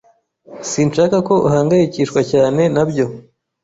[0.69, 3.05] Sinshaka ko uhangayikishwa cyane nabyo.